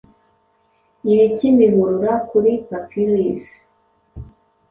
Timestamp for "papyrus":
2.67-3.43